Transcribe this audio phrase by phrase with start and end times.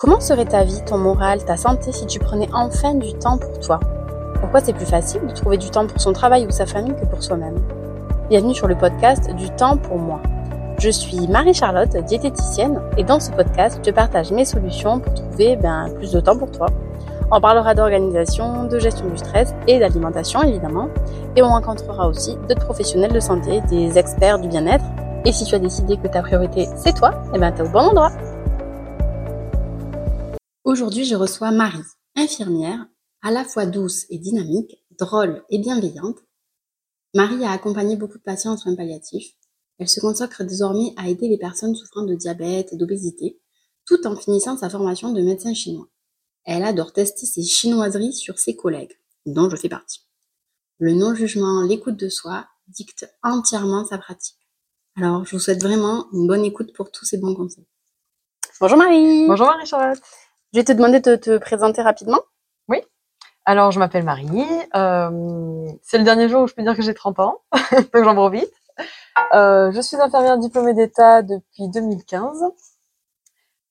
[0.00, 3.58] Comment serait ta vie, ton moral, ta santé si tu prenais enfin du temps pour
[3.58, 3.80] toi?
[4.38, 7.04] Pourquoi c'est plus facile de trouver du temps pour son travail ou sa famille que
[7.04, 7.56] pour soi-même?
[8.30, 10.20] Bienvenue sur le podcast Du temps pour moi.
[10.78, 15.88] Je suis Marie-Charlotte, diététicienne, et dans ce podcast, je partage mes solutions pour trouver ben,
[15.96, 16.68] plus de temps pour toi.
[17.32, 20.86] On parlera d'organisation, de gestion du stress et d'alimentation évidemment,
[21.34, 24.84] et on rencontrera aussi d'autres professionnels de santé, des experts du bien-être.
[25.24, 27.80] Et si tu as décidé que ta priorité c'est toi, eh ben t'es au bon
[27.80, 28.12] endroit.
[30.68, 31.80] Aujourd'hui, je reçois Marie,
[32.14, 32.86] infirmière,
[33.22, 36.18] à la fois douce et dynamique, drôle et bienveillante.
[37.14, 39.32] Marie a accompagné beaucoup de patients en soins palliatifs.
[39.78, 43.40] Elle se consacre désormais à aider les personnes souffrant de diabète et d'obésité,
[43.86, 45.88] tout en finissant sa formation de médecin chinois.
[46.44, 48.92] Elle adore tester ses chinoiseries sur ses collègues,
[49.24, 50.02] dont je fais partie.
[50.80, 54.36] Le non-jugement, l'écoute de soi dicte entièrement sa pratique.
[54.98, 57.66] Alors, je vous souhaite vraiment une bonne écoute pour tous ces bons conseils.
[58.60, 60.02] Bonjour Marie Bonjour Marie-Charlotte
[60.52, 62.20] je vais te demander de te présenter rapidement.
[62.68, 62.80] Oui.
[63.44, 64.46] Alors, je m'appelle Marie.
[64.74, 67.40] Euh, c'est le dernier jour où je peux dire que j'ai 30 ans,
[67.92, 68.52] donc j'en profite.
[69.34, 72.44] Euh, je suis infirmière diplômée d'État depuis 2015.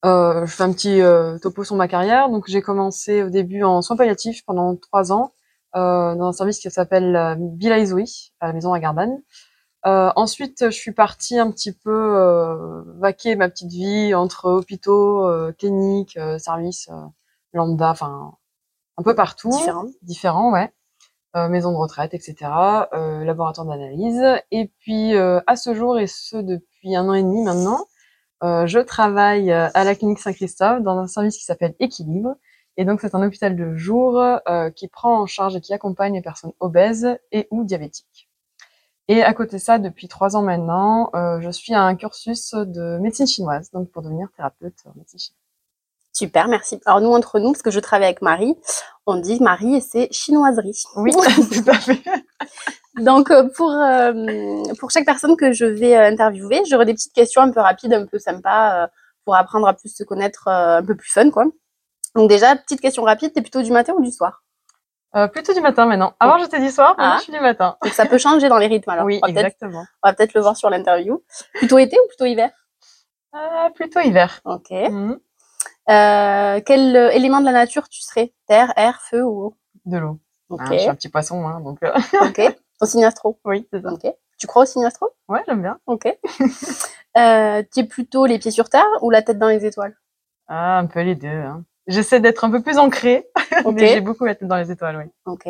[0.06, 2.30] Euh, je fais un petit euh, topo sur ma carrière.
[2.30, 5.32] Donc, j'ai commencé au début en soins palliatifs pendant trois ans
[5.74, 9.22] dans un service qui s'appelle Villa à la maison à Gardanne.
[9.88, 15.26] Euh, ensuite, je suis partie un petit peu euh, vaquer ma petite vie entre hôpitaux,
[15.26, 16.90] euh, cliniques, services
[17.54, 18.34] lambda, enfin
[18.98, 19.86] un peu partout, Différents.
[20.02, 20.74] différents, ouais,
[21.50, 22.36] maison de retraite, etc.,
[22.92, 24.24] laboratoire d'analyse.
[24.52, 27.86] Et puis à ce jour et ce depuis un an et demi maintenant,
[28.42, 32.36] je travaille à la clinique Saint-Christophe dans un service qui s'appelle Équilibre.
[32.76, 34.22] Et donc c'est un hôpital de jour
[34.76, 38.27] qui prend en charge et qui accompagne les personnes obèses et ou diabétiques.
[39.10, 42.54] Et à côté de ça, depuis trois ans maintenant, euh, je suis à un cursus
[42.54, 45.48] de médecine chinoise, donc pour devenir thérapeute en médecine chinoise.
[46.18, 46.82] Super, merci.
[46.88, 48.56] Alors nous, entre nous, parce que je travaille avec Marie,
[49.06, 50.82] on dit Marie et c'est chinoiserie.
[50.96, 51.12] Oui,
[51.52, 52.02] tout à fait.
[52.98, 57.44] Donc euh, pour euh, pour chaque personne que je vais interviewer, j'aurai des petites questions
[57.44, 58.88] un peu rapides, un peu sympas, euh,
[59.26, 61.46] pour apprendre à plus se connaître, un peu plus fun, quoi.
[62.16, 64.44] Donc déjà, petite question rapide, t'es plutôt du matin ou du soir?
[65.18, 66.14] Euh, plutôt du matin maintenant.
[66.20, 67.18] Avant, j'étais du soir, maintenant Ah.
[67.18, 67.76] je suis du matin.
[67.84, 69.06] Donc ça peut changer dans les rythmes alors.
[69.06, 69.84] oui, on exactement.
[70.04, 71.24] on va peut-être le voir sur l'interview.
[71.56, 72.52] Plutôt été ou plutôt hiver?
[73.36, 74.40] Euh, plutôt hiver.
[74.46, 74.70] Ok.
[74.72, 75.20] Mhm.
[75.90, 78.34] Euh, quel élément de la nature tu serais?
[78.48, 79.58] Terre, air, feu ou eau?
[79.86, 80.20] De l'eau.
[80.50, 80.62] Ok.
[80.62, 81.80] Hein, je suis un petit poisson, hein, donc
[82.22, 82.56] ok.
[82.80, 83.92] Ton signe astro oui, c'est ça.
[83.92, 84.06] Ok.
[84.38, 85.80] Tu crois au signe astro Ouais, j'aime bien.
[85.88, 86.08] Ok.
[87.16, 89.98] tu es plutôt les pieds sur terre ou la tête dans les étoiles?
[90.48, 91.28] Ah, un peu les deux.
[91.28, 91.64] Hein.
[91.88, 93.28] J'essaie d'être un peu plus ancrée,
[93.72, 95.12] mais j'ai beaucoup la tête dans les étoiles, oui.
[95.26, 95.48] Ok.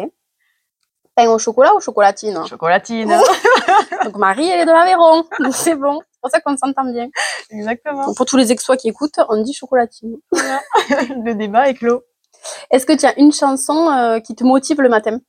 [1.16, 2.46] Pain au chocolat ou chocolatine?
[2.46, 3.10] Chocolatine.
[4.04, 5.24] Donc Marie, elle est de l'Aveyron.
[5.52, 6.00] C'est bon.
[6.12, 7.10] C'est pour ça qu'on s'entend bien.
[7.50, 8.06] Exactement.
[8.06, 10.18] Donc, pour tous les exois qui écoutent, on dit chocolatine.
[10.32, 10.62] Voilà.
[11.26, 12.04] Le débat est clos.
[12.70, 15.20] Est-ce que tu as une chanson euh, qui te motive le matin?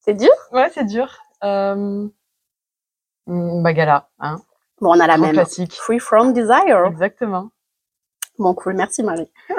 [0.00, 0.32] C'est dur?
[0.50, 1.16] Ouais, c'est dur.
[1.44, 2.08] Euh...
[3.28, 4.40] Bagala, hein.
[4.80, 5.32] Bon, on a la Grand même.
[5.34, 5.74] classique.
[5.74, 6.86] Free from desire.
[6.86, 7.50] Exactement.
[8.40, 8.74] Bon, cool.
[8.74, 9.30] Merci Marie.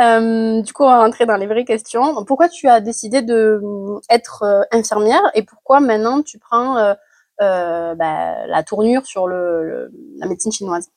[0.00, 2.24] Euh, du coup, on va rentrer dans les vraies questions.
[2.24, 6.94] Pourquoi tu as décidé de euh, être euh, infirmière et pourquoi maintenant tu prends
[7.40, 10.90] bah, la tournure sur la médecine chinoise?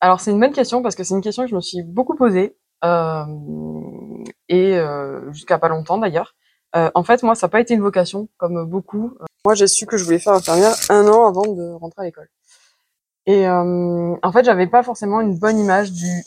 [0.00, 2.14] Alors, c'est une bonne question parce que c'est une question que je me suis beaucoup
[2.14, 2.56] posée.
[4.48, 4.80] et
[5.32, 6.36] jusqu'à pas longtemps d'ailleurs.
[6.74, 9.14] En fait, moi, ça n'a pas été une vocation comme beaucoup.
[9.44, 12.28] Moi, j'ai su que je voulais faire infirmière un an avant de rentrer à l'école.
[13.26, 16.22] Et en fait, j'avais pas forcément une bonne image du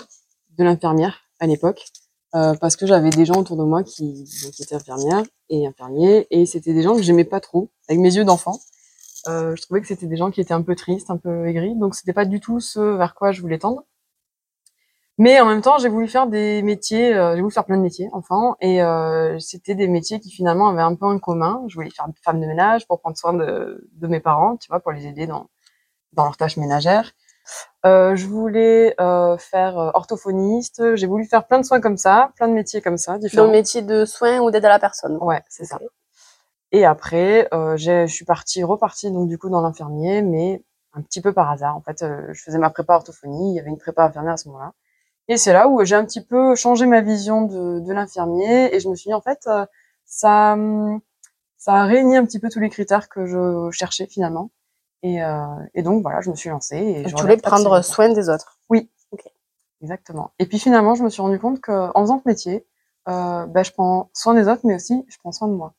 [0.64, 1.86] l'infirmière à l'époque
[2.34, 4.26] euh, parce que j'avais des gens autour de moi qui,
[4.60, 8.24] étaient infirmières et infirmiers et c'était des gens que j'aimais pas trop avec mes yeux
[8.24, 8.60] d'enfant.
[9.28, 11.76] Euh, je trouvais que c'était des gens qui étaient un peu tristes, un peu aigris,
[11.76, 13.84] donc c'était pas du tout ce vers quoi je voulais tendre.
[15.18, 17.84] Mais en même temps, j'ai voulu faire des métiers, euh, j'ai voulu faire plein de
[17.84, 18.80] métiers, enfant, et
[19.40, 21.64] c'était des métiers qui finalement avaient un peu en commun.
[21.68, 24.80] Je voulais faire femme de ménage pour prendre soin de, de mes parents, tu vois,
[24.80, 25.50] pour les aider dans
[26.14, 27.12] dans leurs tâches ménagères.
[27.86, 30.96] Euh, je voulais euh, faire euh, orthophoniste.
[30.96, 33.46] J'ai voulu faire plein de soins comme ça, plein de métiers comme ça, Dans différents.
[33.48, 35.80] le métier de soins ou d'aide à la personne Ouais, c'est ça.
[36.72, 40.64] Et après, euh, je suis partie, repartie donc du coup dans l'infirmier, mais
[40.94, 41.76] un petit peu par hasard.
[41.76, 44.48] En fait, je faisais ma prépa orthophonie, il y avait une prépa infirmière à ce
[44.50, 44.74] moment-là.
[45.28, 48.80] Et c'est là où j'ai un petit peu changé ma vision de, de l'infirmier et
[48.80, 49.48] je me suis dit en fait,
[50.06, 51.00] ça, hum,
[51.58, 54.50] ça a réuni un petit peu tous les critères que je cherchais finalement.
[55.04, 56.78] Et, euh, et donc voilà, je me suis lancée.
[56.78, 58.60] Et Donc, je Tu voulais prendre soin des autres.
[59.82, 60.32] Exactement.
[60.38, 62.66] Et puis finalement, je me suis rendu compte qu'en faisant ce métier,
[63.08, 65.74] euh, bah, je prends soin des autres, mais aussi je prends soin de moi.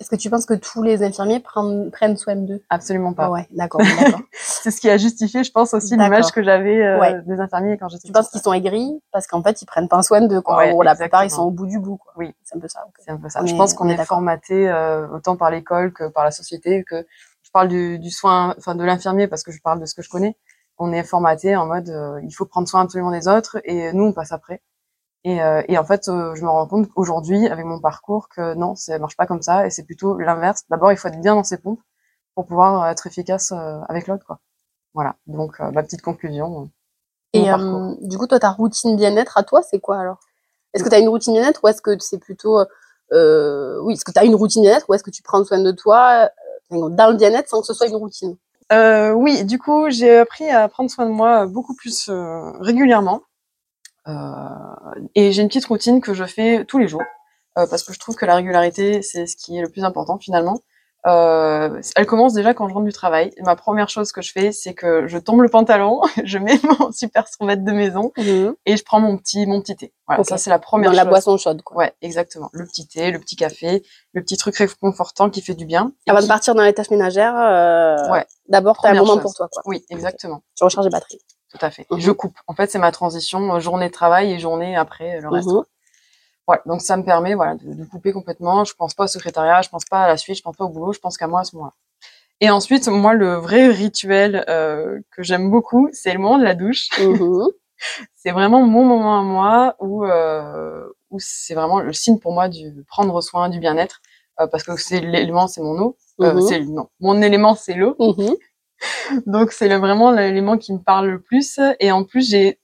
[0.00, 2.62] Est-ce que tu penses que tous les infirmiers prennent, prennent soin d'eux?
[2.68, 3.30] Absolument pas.
[3.30, 3.80] Ouais, d'accord.
[4.32, 7.20] C'est ce qui a justifié, je pense, aussi l'image que j'avais euh, Ouais.
[7.22, 9.00] des infirmiers quand j'étais tu penses qu'ils sont aigris?
[9.12, 10.56] Parce qu'en fait, ils prennent pas soin d'eux, quoi.
[10.56, 12.12] Ouais, Ou la plupart, ils sont au bout du bout, quoi.
[12.16, 12.34] Oui.
[12.42, 12.84] C'est un peu ça.
[12.98, 13.44] C'est un peu ça.
[13.44, 17.06] Je pense qu'on on est formaté euh, autant par l'école que par la société, que
[17.54, 20.10] parle du, du soin, enfin de l'infirmier parce que je parle de ce que je
[20.10, 20.36] connais.
[20.76, 24.04] On est formaté en mode euh, il faut prendre soin absolument des autres et nous
[24.04, 24.60] on passe après.
[25.24, 28.54] Et, euh, et en fait, euh, je me rends compte aujourd'hui avec mon parcours que
[28.54, 30.64] non, ça marche pas comme ça et c'est plutôt l'inverse.
[30.68, 31.80] D'abord, il faut être bien dans ses pompes
[32.34, 33.52] pour pouvoir être efficace
[33.88, 34.40] avec l'autre, quoi.
[34.92, 35.14] Voilà.
[35.26, 36.68] Donc ma petite conclusion.
[37.32, 37.46] Et
[38.02, 40.18] du coup, toi, ta routine bien-être à toi, c'est quoi alors?
[40.74, 42.58] Est-ce que tu as une routine bien-être ou est-ce que c'est plutôt.
[43.12, 45.60] Euh, oui, est-ce que tu as une routine bien-être ou est-ce que tu prends soin
[45.60, 46.28] de toi
[46.90, 48.36] dans le bien-être sans que ce soit une routine
[48.72, 53.22] Euh, oui, du coup, j'ai appris à prendre soin de moi beaucoup plus euh, régulièrement.
[54.06, 54.12] Euh,
[55.14, 57.04] et j'ai une petite routine que je fais tous les jours,
[57.54, 60.60] parce que je trouve que la régularité, c'est ce qui est le plus important finalement.
[61.06, 63.30] Euh, elle commence déjà quand je rentre du travail.
[63.36, 66.58] Et ma première chose que je fais, c'est que je tombe le pantalon, je mets
[66.78, 69.92] mon super survêt de maison et je prends mon petit mon petit thé.
[70.06, 71.10] Voilà, ça c'est la première Dans la chose.
[71.10, 71.76] boisson chaude, quoi.
[71.76, 72.48] Ouais, exactement.
[72.52, 75.92] Le petit thé, le petit café, le petit truc réconfortant qui fait du bien.
[76.08, 78.24] Avant de partir dans les tâches ménagères, euh, Ouais.
[78.48, 79.22] d'abord, tu as un moment chose.
[79.22, 79.62] pour toi, quoi.
[79.66, 80.42] Oui, exactement.
[80.56, 81.20] Tu recharges les batteries.
[81.50, 81.86] Tout à fait.
[81.90, 82.00] Mhm.
[82.00, 82.36] Je coupe.
[82.48, 85.48] En fait, c'est ma transition euh, journée de travail et journée après euh, le reste.
[85.48, 85.62] Mhm.
[86.46, 86.62] Voilà.
[86.66, 88.64] Donc ça me permet voilà de, de couper complètement.
[88.64, 90.68] Je pense pas au secrétariat, je pense pas à la suite, je pense pas au
[90.68, 91.72] boulot, je pense qu'à moi à ce moment-là.
[92.40, 96.54] Et ensuite, moi, le vrai rituel euh, que j'aime beaucoup, c'est le moment de la
[96.54, 96.88] douche.
[96.98, 97.46] Mhm.
[98.14, 102.48] C'est vraiment mon moment à moi où euh, où c'est vraiment le signe pour moi
[102.48, 104.00] du prendre soin, du bien-être,
[104.40, 105.96] euh, parce que c'est l'élément, c'est mon eau.
[106.22, 106.40] Euh, Mhm.
[106.42, 107.94] c'est non, mon élément, c'est l'eau.
[107.98, 108.34] Mhm.
[109.26, 111.60] Donc c'est vraiment l'élément qui me parle le plus.
[111.80, 112.58] Et en plus, j'ai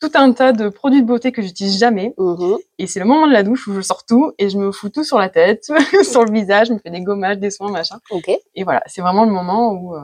[0.00, 2.14] tout un tas de produits de beauté que j'utilise jamais.
[2.18, 2.56] Mhm.
[2.78, 4.88] Et c'est le moment de la douche où je sors tout et je me fous
[4.88, 5.64] tout sur la tête,
[6.02, 7.98] sur le visage, je me fais des gommages, des soins, machin.
[8.54, 10.00] Et voilà, c'est vraiment le moment où euh,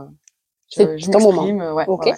[0.71, 1.61] je, je m'exprime.
[1.73, 2.05] Ouais, Ok.
[2.07, 2.17] ouais, ouais.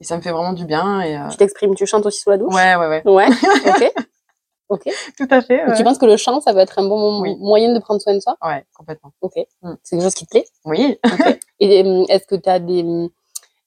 [0.00, 1.00] Et ça me fait vraiment du bien.
[1.00, 2.54] Et euh, Tu t'exprimes, tu chantes aussi sous la douche?
[2.54, 3.26] Ouais, ouais, ouais, Ouais.
[3.66, 4.86] Ok.
[4.86, 4.92] ok.
[5.16, 5.64] tout à fait.
[5.64, 7.36] Ouais, Tu penses que le chant, ça va être un bon Oui.
[7.38, 8.36] moyen de prendre soin de soi?
[8.44, 9.12] Ouais, complètement.
[9.22, 9.34] Ok.
[9.62, 9.74] Mm.
[9.82, 10.44] C'est quelque chose qui te plaît?
[10.64, 10.98] Oui.
[11.04, 11.38] Ok.
[11.60, 12.82] Et euh, est-ce que tu as des.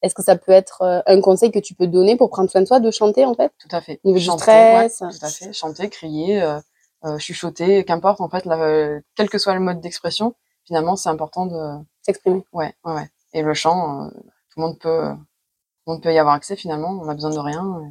[0.01, 2.61] Est-ce que ça peut être euh, un conseil que tu peux donner pour prendre soin
[2.61, 3.51] de soi, de chanter en fait?
[3.59, 3.99] Tout à fait.
[4.03, 5.01] Au niveau du Chanter, stress.
[5.01, 5.53] ouais, tout à fait.
[5.53, 6.59] Chanter, crier, euh,
[7.05, 10.35] euh, chuchoter, qu'importe en fait, la, quel que soit le mode d'expression,
[10.65, 11.83] finalement, c'est important de.
[12.03, 12.44] S'exprimer.
[12.53, 13.09] Ouais, ouais, ouais.
[13.33, 16.35] Et le chant, euh, tout le monde peut, euh, tout le monde peut y avoir
[16.35, 16.89] accès finalement.
[17.01, 17.89] On a besoin de rien euh,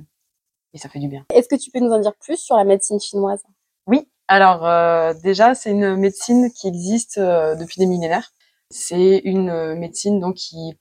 [0.73, 1.25] et ça fait du bien.
[1.33, 3.43] Est-ce que tu peux nous en dire plus sur la médecine chinoise?
[3.87, 4.09] Oui.
[4.29, 4.63] Alors
[5.23, 8.33] déjà, c'est une médecine qui existe depuis des millénaires.
[8.71, 10.77] C'est une médecine donc qui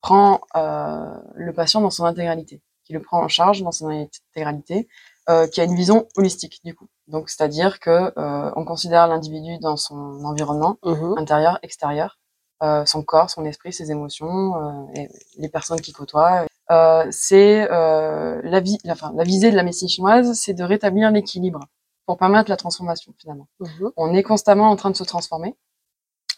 [0.00, 4.88] prend euh, le patient dans son intégralité, qui le prend en charge dans son intégralité,
[5.28, 6.86] euh, qui a une vision holistique du coup.
[7.08, 11.18] Donc c'est-à-dire que euh, on considère l'individu dans son environnement Mhm.
[11.18, 12.18] intérieur, extérieur,
[12.62, 15.08] euh, son corps, son esprit, ses émotions, euh, et
[15.38, 16.46] les personnes qui côtoient.
[16.70, 20.62] Euh, c'est euh, la, vie, la, enfin, la visée de la médecine chinoise, c'est de
[20.62, 21.60] rétablir l'équilibre
[22.06, 23.48] pour permettre la transformation finalement.
[23.60, 23.90] Mhm.
[23.96, 25.54] On est constamment en train de se transformer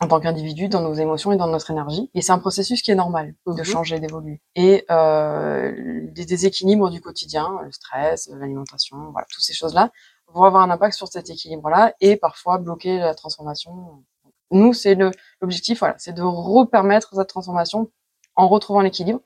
[0.03, 2.91] en tant qu'individu dans nos émotions et dans notre énergie, et c'est un processus qui
[2.91, 3.65] est normal de Mhm.
[3.65, 4.41] changer, d'évoluer.
[4.57, 5.73] Et euh,
[6.11, 9.91] des déséquilibres du quotidien, le stress, l'alimentation, voilà, toutes ces choses-là
[10.35, 14.03] vont avoir un impact sur cet équilibre-là et parfois bloquer la transformation.
[14.51, 14.97] Nous, c'est
[15.41, 17.89] l'objectif, voilà, c'est de repermettre cette transformation
[18.35, 19.21] en retrouvant l'équilibre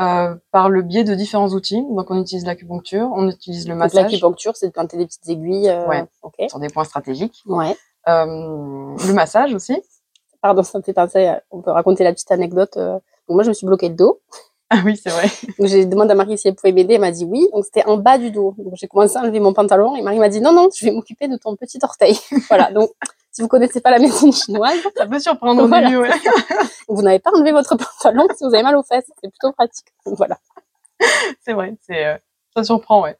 [0.00, 1.84] euh, par le biais de différents outils.
[1.90, 5.68] Donc, on utilise l'acupuncture, on utilise le massage l'acupuncture, c'est de planter des petites aiguilles.
[5.68, 6.04] euh, Ouais.
[6.22, 6.34] Ok.
[6.48, 7.76] sur des points stratégiques, Ouais.
[8.08, 8.24] euh,
[9.06, 9.82] le massage aussi.
[10.44, 11.24] Pardon, ça me fait penser.
[11.26, 12.76] à- On peut raconter la petite anecdote.
[12.76, 12.92] euh.
[13.28, 14.20] Donc moi, je me suis bloqué le dos.
[14.68, 15.24] Ah oui, c'est vrai.
[15.58, 16.94] Donc j'ai demandé à Marie si elle pouvait m'aider.
[16.94, 17.48] Elle m'a dit oui.
[17.54, 18.54] Donc c'était en bas du dos.
[18.58, 20.90] Donc j'ai commencé à enlever mon pantalon et Marie m'a dit non non, je vais
[20.92, 22.18] m'occuper de ton petit orteil.
[22.48, 22.70] voilà.
[22.72, 22.90] Donc
[23.32, 26.10] si vous connaissez pas la médecine chinoise, Ça peut surprendre au Voilà, début, ouais.
[26.88, 29.10] vous n'avez pas enlevé votre pantalon si vous avez mal aux fesses.
[29.22, 29.86] C'est plutôt pratique.
[30.04, 30.36] Donc voilà.
[31.42, 32.16] C'est vrai, c'est euh,
[32.54, 33.16] ça surprend, ouais.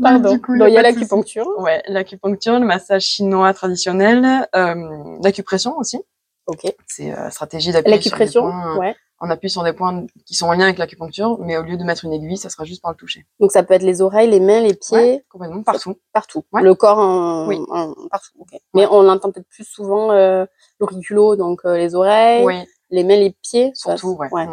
[0.00, 0.30] Pardon.
[0.32, 1.46] Donc il y a l'acupuncture.
[1.58, 6.00] Ouais, l'acupuncture, le massage chinois traditionnel, euh, l'acupression aussi.
[6.46, 6.72] Ok.
[6.86, 8.44] C'est euh, stratégie d'appuyer L'acupression.
[8.78, 8.94] Ouais.
[9.20, 11.82] On appuie sur des points qui sont en lien avec l'acupuncture, mais au lieu de
[11.82, 13.26] mettre une aiguille, ça sera juste par le toucher.
[13.40, 15.96] Donc ça peut être les oreilles, les mains, les pieds, Ouais, complètement, partout.
[16.12, 16.44] partout.
[16.52, 16.62] Ouais.
[16.62, 17.58] Le corps en, Oui.
[17.68, 18.30] en- partout.
[18.38, 18.60] ok.
[18.74, 20.46] Mais on l'entend peut-être plus souvent euh,
[20.78, 22.54] l'auriculo, donc euh, les oreilles, Oui.
[22.90, 23.72] les mains, les pieds.
[23.74, 24.46] Surtout, ouais, Ouais.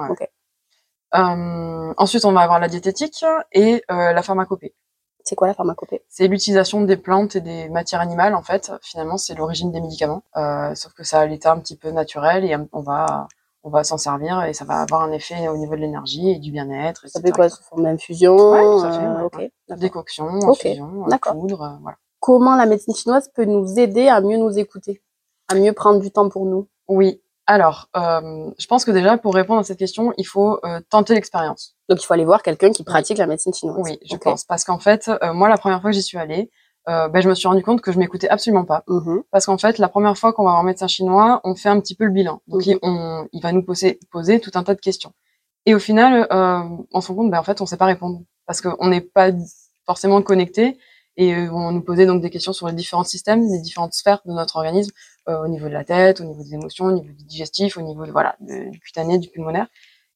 [1.16, 3.24] Euh, ensuite, on va avoir la diététique
[3.54, 4.74] et euh, la pharmacopée.
[5.28, 6.04] C'est quoi la pharmacopée?
[6.08, 8.72] C'est l'utilisation des plantes et des matières animales, en fait.
[8.82, 10.24] Finalement, c'est l'origine des médicaments.
[10.38, 13.28] Euh, sauf que ça a l'état un petit peu naturel et on va,
[13.64, 16.38] on va s'en servir et ça va avoir un effet au niveau de l'énergie et
[16.38, 17.10] du bien-être.
[17.10, 17.50] Ça fait quoi?
[17.50, 18.38] sous forme d'infusion?
[18.38, 19.52] Fait, euh, ouais.
[19.78, 21.98] Décoction, infusion, euh, poudre, euh, voilà.
[22.20, 25.02] Comment la médecine chinoise peut nous aider à mieux nous écouter
[25.48, 26.68] à mieux prendre du temps pour nous?
[26.88, 27.22] Oui.
[27.48, 31.14] Alors, euh, je pense que déjà, pour répondre à cette question, il faut euh, tenter
[31.14, 31.75] l'expérience.
[31.90, 33.80] Donc, il faut aller voir quelqu'un qui pratique la médecine chinoise.
[33.84, 34.44] Oui, je pense.
[34.46, 36.50] Parce qu'en fait, euh, moi, la première fois que j'y suis allée,
[36.90, 38.84] euh, ben, je me suis rendu compte que je m'écoutais absolument pas.
[38.88, 39.24] Mhm.
[39.32, 41.80] Parce qu'en fait, la première fois qu'on va voir un médecin chinois, on fait un
[41.80, 42.42] petit peu le bilan.
[42.48, 42.72] Donc, Mhm.
[42.74, 45.12] il, on- il va nous poser, poser tout un tas de questions.
[45.66, 46.60] Et au final, euh,
[46.92, 48.22] on se rend compte, ben, en fait, on sait pas répondre.
[48.46, 49.32] Parce qu'on n'est pas
[49.86, 50.78] forcément connecté.
[51.18, 54.22] Et euh, on nous posait donc des questions sur les différents systèmes, les différentes sphères
[54.26, 54.92] de notre organisme,
[55.30, 57.82] euh, au niveau de la tête, au niveau des émotions, au niveau du digestif, au
[57.82, 59.68] niveau de, voilà, du cutané, du pulmonaire.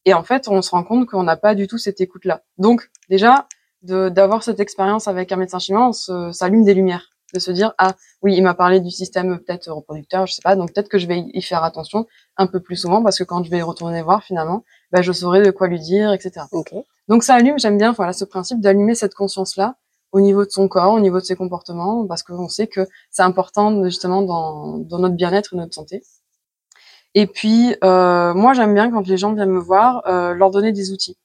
[0.06, 2.42] Et en fait, on se rend compte qu'on n'a pas du tout cette écoute-là.
[2.58, 3.48] Donc, déjà,
[3.82, 7.10] d'avoir cette expérience avec un médecin chinois, on s'allume des lumières.
[7.34, 10.56] De se dire, ah oui, il m'a parlé du système peut-être reproducteur, je sais pas,
[10.56, 13.44] donc peut-être que je vais y faire attention un peu plus souvent parce que quand
[13.44, 16.48] je vais retourner voir finalement, ben, je saurai de quoi lui dire, etc.
[16.52, 16.74] Ok.
[17.08, 19.76] Donc ça allume, j'aime bien voilà ce principe d'allumer cette conscience-là
[20.12, 23.22] au niveau de son corps, au niveau de ses comportements, parce qu'on sait que c'est
[23.22, 26.02] important justement dans, dans notre bien-être et notre santé.
[27.20, 30.72] Et puis euh, moi j'aime bien quand les gens viennent me voir euh, leur donner
[30.72, 31.18] des outils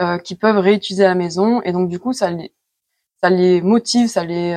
[0.00, 2.52] euh, qu'ils peuvent réutiliser à la maison et donc du coup ça les
[3.22, 4.54] ça les motive, ça les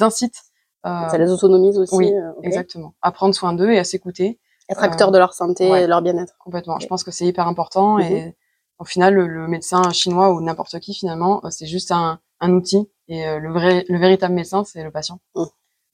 [0.00, 0.36] incite.
[0.84, 1.94] Ça les autonomise aussi.
[1.94, 4.38] oui, exactement, à prendre soin d'eux et à s'écouter
[4.70, 5.80] Être acteur de leur santé ouais.
[5.80, 6.34] et de leur bien-être.
[6.38, 6.78] complètement.
[6.78, 8.02] Je pense que c'est hyper important Mhm.
[8.12, 8.36] et
[8.78, 12.88] au final, le, le médecin chinois ou n'importe qui finalement, c'est juste un, un outil
[13.08, 15.18] et le vrai, le véritable médecin, c'est le patient.
[15.36, 15.46] Mhm.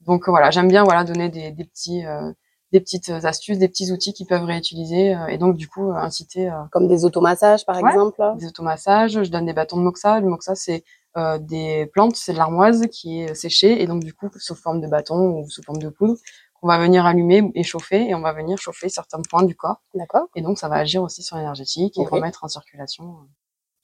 [0.09, 2.03] Donc voilà, j'aime bien voilà donner des, des petits,
[2.75, 5.95] des petites astuces, des petits outils qu'ils peuvent réutiliser euh, et donc du coup euh,
[5.95, 7.89] inciter euh, Comme des automassages, par Ouais.
[7.89, 8.21] exemple.
[8.37, 9.23] des automassages.
[9.23, 10.19] Je donne des bâtons de moxa.
[10.19, 10.83] Le moxa, c'est
[11.17, 14.81] euh, des plantes, c'est de l'armoise qui est séchée et donc du coup sous forme
[14.81, 16.17] de bâton ou sous forme de poudre
[16.61, 19.81] qu'on va venir allumer et chauffer et on va venir chauffer certains points du corps
[19.95, 20.27] D'accord.
[20.35, 23.19] et donc ça va agir aussi sur l'énergétique et remettre en circulation.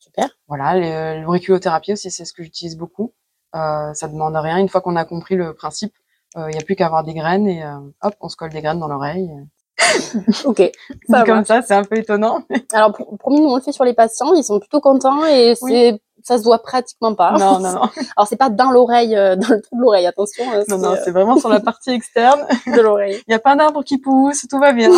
[0.01, 0.29] Super.
[0.49, 3.13] Voilà, l'auriculothérapie aussi, c'est ce que j'utilise beaucoup.
[3.55, 4.59] Euh, ça demande rien.
[4.59, 5.95] Une fois qu'on a compris le principe,
[6.37, 8.63] il n'y a plus qu'à avoir des graines et euh, hop, on se colle des
[8.63, 9.31] graines dans l'oreille.
[10.45, 10.71] Ok.
[11.09, 12.43] Ça Comme ça, c'est un peu étonnant.
[12.73, 14.35] Alors, promis, nous, on le fait sur les patients.
[14.35, 17.33] Ils sont plutôt contents et c'est, ça se voit pratiquement pas.
[17.33, 17.81] non, non, non,
[18.17, 20.07] Alors, c'est pas dans l'oreille, euh, dans le trou de l'oreille.
[20.07, 20.45] Attention.
[20.53, 22.47] euh, non, non, euh, c'est vraiment sur la partie externe.
[22.67, 23.17] de l'oreille.
[23.27, 24.91] Il n'y a pas d'arbre qui pousse, tout va bien.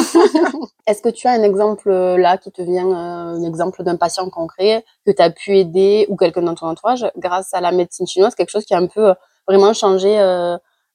[0.87, 3.97] Est-ce que tu as un exemple euh, là qui te vient, euh, un exemple d'un
[3.97, 7.71] patient concret que tu as pu aider ou quelqu'un dans ton entourage grâce à la
[7.73, 9.15] médecine chinoise, quelque chose qui a un peu euh,
[9.47, 10.19] vraiment changé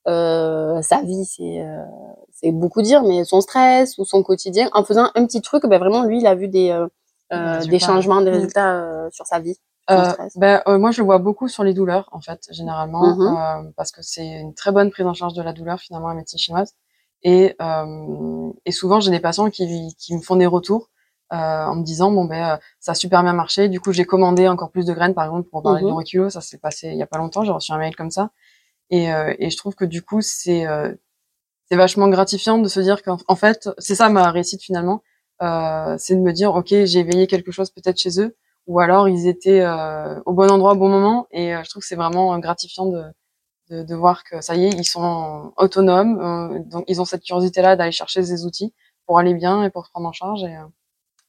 [0.07, 1.83] euh, sa vie, c'est euh,
[2.33, 5.79] c'est beaucoup dire, mais son stress ou son quotidien, en faisant un petit truc, ben
[5.79, 6.87] vraiment lui, il a vu des euh,
[7.65, 8.33] des changements, des Mm.
[8.35, 9.57] résultats sur sa vie.
[10.35, 13.37] ben, moi, je le vois beaucoup sur les douleurs, en fait, généralement, Mhm.
[13.67, 16.15] euh, parce que c'est une très bonne prise en charge de la douleur, finalement, la
[16.15, 16.73] médecine chinoise.
[17.23, 17.55] Et,
[18.65, 20.89] et souvent, j'ai des patients qui, qui me font des retours
[21.33, 21.35] euh,
[21.65, 23.67] en me disant, bon, ben, euh, ça a super bien marché.
[23.69, 25.85] Du coup, j'ai commandé encore plus de graines, par exemple, pour parler Mhm.
[25.87, 26.29] de l'auriculo.
[26.29, 27.43] Ça s'est passé il y a pas longtemps.
[27.43, 28.29] J'ai reçu un mail comme ça.
[28.89, 30.93] Et, euh, et je trouve que du coup, c'est euh,
[31.69, 35.03] c'est vachement gratifiant de se dire qu'en en fait, c'est ça ma réussite finalement.
[35.41, 38.35] Euh, c'est de me dire, ok, j'ai éveillé quelque chose peut-être chez eux,
[38.67, 39.65] ou alors ils étaient
[40.25, 41.27] au bon endroit au bon moment.
[41.31, 43.03] Et je trouve que c'est vraiment gratifiant de,
[43.69, 46.19] de, de voir que ça y est, ils sont autonomes.
[46.21, 48.73] euh, donc ils ont cette curiosité-là d'aller chercher des outils
[49.05, 50.43] pour aller bien et pour se prendre en charge.
[50.43, 50.57] Et,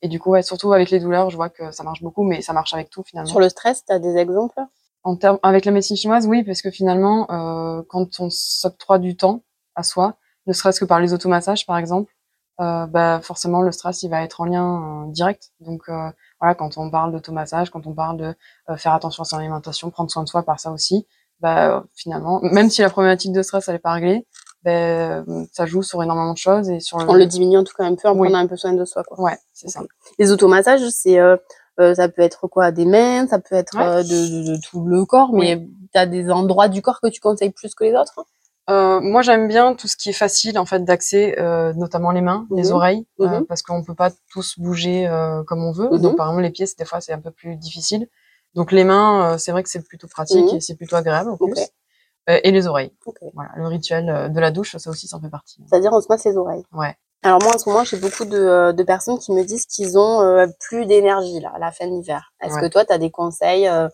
[0.03, 2.43] et du coup, ouais, surtout avec les douleurs, je vois que ça marche beaucoup, mais
[2.43, 3.29] ça marche avec tout finalement.
[3.29, 4.61] Sur le stress, tu as des exemples?
[5.05, 9.17] En termes avec la médecine chinoise, oui, parce que finalement, euh, quand on s'octroie du
[9.17, 9.43] temps
[9.75, 12.12] à soi, ne serait-ce que par les automassages, par exemple,
[12.61, 15.50] euh, bah forcément le stress il va être en lien euh, direct.
[15.61, 18.35] Donc euh, voilà, quand on parle d'automassage, quand on parle de
[18.71, 21.07] euh, faire attention à son alimentation, prendre soin de soi par ça aussi,
[21.40, 24.26] bah finalement, même si la problématique de stress elle est pas réglée,
[24.64, 27.09] bah, ça joue sur énormément de choses et sur le.
[27.09, 28.26] On le diminue en tout cas un peu en Oui.
[28.28, 29.05] prenant un peu soin de soi.
[29.05, 29.21] Quoi.
[29.21, 29.83] Ouais, c'est ça.
[30.19, 31.37] Les automassages, c'est euh,
[31.80, 33.85] euh, ça peut être quoi Des mains, ça peut être Ouais.
[33.85, 34.08] euh, de,
[34.50, 35.56] de- de tout le corps, Oui.
[35.56, 38.25] mais tu as des endroits du corps que tu conseilles plus que les autres?
[38.70, 41.37] Euh, moi, j'aime bien tout ce qui est facile en fait d'accès,
[41.76, 42.73] notamment les mains, les Mhm.
[42.73, 43.47] oreilles, Mhm.
[43.47, 45.08] parce qu'on peut pas tous bouger
[45.47, 45.88] comme on veut.
[45.90, 45.99] Mhm.
[46.02, 48.08] Donc, par exemple, les pieds, c'est- des fois, c'est un peu plus difficile.
[48.54, 50.56] Donc, les mains, c'est vrai que c'est plutôt pratique Mhm.
[50.56, 51.58] et c'est plutôt agréable en plus.
[52.26, 52.92] Et les oreilles.
[53.32, 55.62] Voilà, le rituel de la douche, ça aussi, ça en fait partie.
[55.66, 56.64] C'est-à-dire on se masse les oreilles.
[56.75, 56.94] Ouais.
[57.22, 59.98] Alors moi en ce moment j'ai beaucoup de, euh, de personnes qui me disent qu'ils
[59.98, 62.32] ont euh, plus d'énergie là à la fin de l'hiver.
[62.40, 62.60] Est-ce Ouais.
[62.62, 63.88] que toi tu as des conseils euh,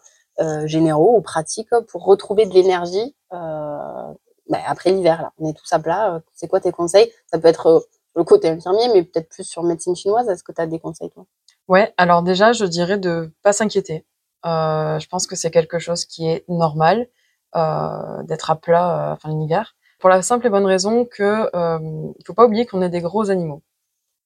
[0.67, 5.33] généraux ou pratiques pour retrouver de l'énergie bah, après l'hiver là?
[5.39, 6.21] On est tous à plat.
[6.35, 7.11] C'est quoi tes conseils?
[7.31, 10.29] Ça peut être le côté infirmier mais peut-être plus sur médecine chinoise.
[10.29, 11.25] Est-ce que tu as des conseils toi?
[11.67, 14.05] Ouais, alors déjà, je dirais de pas s'inquiéter.
[14.45, 17.09] Je pense que c'est quelque chose qui est normal
[17.55, 19.75] d'être à plat euh, fin de l'hiver,
[20.05, 21.79] pour la simple et bonne raison que euh,
[22.19, 23.63] il faut pas oublier qu'on est des gros animaux.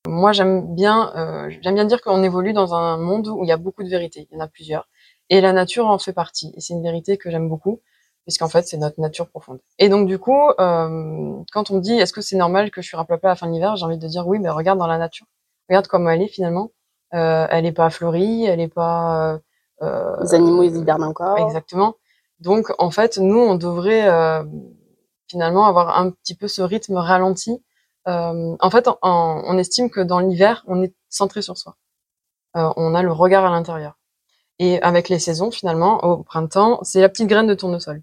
[0.09, 3.53] Moi, j'aime bien, euh, j'aime bien dire qu'on évolue dans un monde où il y
[3.53, 4.27] a beaucoup de vérités.
[4.29, 4.89] Il y en a plusieurs,
[5.31, 6.53] et la nature en fait partie.
[6.57, 7.81] Et c'est une vérité que j'aime beaucoup.
[8.25, 9.61] puisqu'en fait, c'est notre nature profonde.
[9.79, 12.97] Et donc, du coup, euh, quand on dit est-ce que c'est normal que je suis
[12.97, 14.99] raplapla à la fin de l'hiver, j'ai envie de dire oui, mais regarde dans la
[14.99, 15.27] nature.
[15.69, 16.73] Regarde comment elle est finalement.
[17.15, 19.39] Euh, elle n'est pas fleurie, elle n'est pas.
[19.83, 21.39] Euh, Les animaux, ils hibernent encore.
[21.39, 21.95] Exactement.
[22.41, 24.43] Donc, en fait, nous, on devrait euh,
[25.29, 27.63] finalement avoir un petit peu ce rythme ralenti.
[28.07, 31.77] Euh, en fait, on estime que dans l'hiver, on est centré sur soi.
[32.57, 33.99] Euh, on a le regard à l'intérieur.
[34.59, 38.03] Et avec les saisons, finalement, au printemps, c'est la petite graine de tournesol.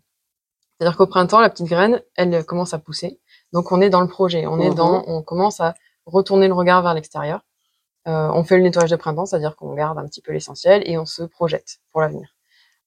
[0.77, 3.19] C'est-à-dire qu'au printemps, la petite graine, elle commence à pousser.
[3.53, 4.45] Donc, on est dans le projet.
[4.45, 5.03] On est dans, mhm.
[5.07, 5.73] on commence à
[6.05, 7.41] retourner le regard vers l'extérieur.
[8.07, 10.97] Euh, on fait le nettoyage de printemps, c'est-à-dire qu'on garde un petit peu l'essentiel et
[10.97, 12.35] on se projette pour l'avenir.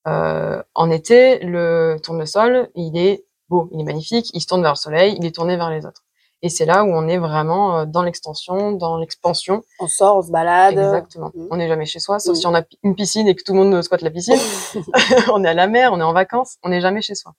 [0.06, 4.72] Euh, en été, le tournesol, il est beau, il est magnifique, il se tourne vers
[4.72, 6.02] le soleil, il est tourné vers les autres.
[6.42, 9.62] Et c'est là où on est vraiment euh, dans l'extension, dans l'expansion.
[9.80, 10.78] On sort, on se balade.
[10.78, 11.32] Exactement.
[11.34, 11.48] Mmh.
[11.50, 12.40] On n'est jamais chez soi, sauf mmh.
[12.40, 14.38] si on a une piscine et que tout le monde squatte la piscine.
[15.32, 17.34] on est à la mer, on est en vacances, on n'est jamais chez soi.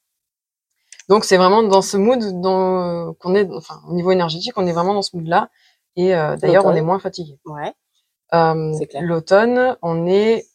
[1.08, 2.20] Donc c'est vraiment dans ce mood
[3.20, 5.50] qu'on est, enfin au niveau énergétique, on est vraiment dans ce mood-là.
[5.96, 7.40] Et euh, d'ailleurs, on est moins fatigué.
[7.46, 7.74] Ouais.
[8.34, 10.46] Euh, L'automne, on est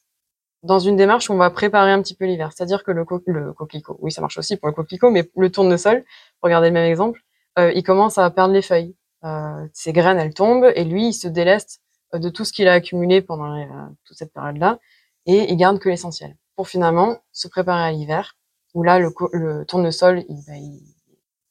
[0.65, 2.51] dans une démarche où on va préparer un petit peu l'hiver.
[2.55, 5.51] C'est-à-dire que le, co le coquelicot, oui, ça marche aussi pour le coquelicot, mais le
[5.51, 6.05] tournesol,
[6.43, 7.21] regardez le même exemple,
[7.59, 8.97] euh, il commence à perdre les feuilles.
[9.25, 11.81] Euh, ses graines, elles tombent, et lui, il se déleste
[12.15, 13.67] euh, de tout ce qu'il a accumulé pendant
[14.05, 14.79] toute cette période-là,
[15.27, 16.37] et il garde que l'essentiel.
[16.57, 18.37] Pour finalement se préparer à l'hiver,
[18.73, 20.83] où là, le, le tournesol, il, bah, il,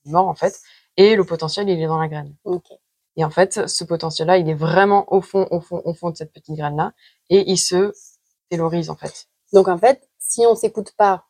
[0.05, 0.59] est mort en fait,
[0.97, 2.35] et le potentiel, il est dans la graine.
[2.43, 2.75] Okay.
[3.15, 6.17] Et en fait, ce potentiel-là, il est vraiment au fond, au fond, au fond de
[6.17, 6.93] cette petite graine-là,
[7.29, 7.93] et il se
[8.49, 9.27] télorise en fait.
[9.53, 11.25] Donc en fait, si on s'écoute pas,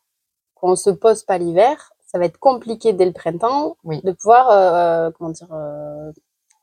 [0.55, 4.01] qu'on se pose pas l'hiver, ça va être compliqué dès le printemps oui.
[4.03, 6.12] de pouvoir, euh, comment dire, euh,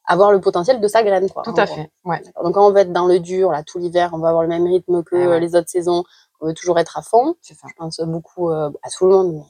[0.07, 1.28] avoir le potentiel de sa graine.
[1.30, 1.90] Quoi, tout à fait.
[2.04, 2.23] Ouais.
[2.42, 4.49] Donc quand on va être dans le dur, là, tout l'hiver, on va avoir le
[4.49, 5.40] même rythme que ah ouais.
[5.40, 6.04] les autres saisons.
[6.40, 7.35] On veut toujours être à fond.
[7.42, 9.45] Je pense beaucoup euh, à tout le monde,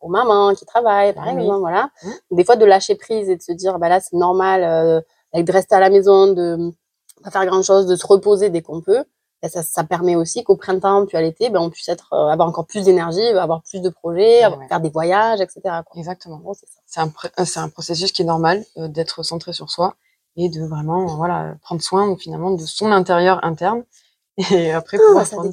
[0.00, 1.90] aux mamans qui travaillent, par exemple, voilà.
[2.02, 2.36] Mmh.
[2.36, 5.52] Des fois, de lâcher prise et de se dire, bah là, c'est normal euh, de
[5.52, 6.72] rester à la maison, de
[7.22, 9.04] pas faire grand chose, de se reposer dès qu'on peut.
[9.42, 12.28] Ben, ça, ça, permet aussi qu'au printemps puis à l'été, ben, on puisse être, euh,
[12.28, 14.68] avoir encore plus d'énergie, avoir plus de projets, ouais.
[14.68, 15.60] faire des voyages, etc.
[15.64, 15.96] Quoi.
[15.96, 16.36] Exactement.
[16.36, 16.52] Bon,
[16.86, 17.10] c'est un,
[17.44, 19.94] c'est un processus qui est normal euh, d'être centré sur soi
[20.36, 23.84] et de vraiment voilà prendre soin finalement de son intérieur interne
[24.50, 25.50] et après oh, pouvoir ça prendre.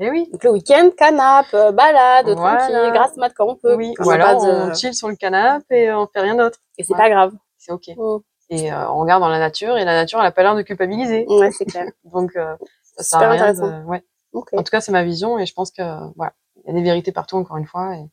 [0.00, 0.28] Et oui.
[0.32, 2.58] Donc le week-end, canap, euh, balade, voilà.
[2.58, 3.76] tranquille, grasse mat quand on peut.
[3.76, 3.94] Oui.
[4.00, 4.50] Ou alors de...
[4.50, 6.58] on chill sur le canapé et on fait rien d'autre.
[6.78, 6.98] Et c'est ouais.
[6.98, 7.32] pas grave.
[7.58, 7.88] C'est ok.
[7.96, 8.18] Mm.
[8.50, 10.62] Et euh, on regarde dans la nature et la nature elle a pas l'air de
[10.62, 11.26] culpabiliser.
[11.28, 11.86] Ouais, c'est clair.
[12.04, 12.56] Donc euh,
[12.98, 13.84] ça rien de...
[13.84, 14.04] ouais.
[14.32, 14.58] Okay.
[14.58, 15.82] En tout cas, c'est ma vision et je pense que
[16.16, 18.10] voilà, il y a des vérités partout encore une fois et,